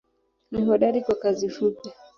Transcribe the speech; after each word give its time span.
Ni 0.51 0.61
hodari 0.65 1.01
kwa 1.01 1.15
kazi 1.15 1.49
fupi. 1.49 1.89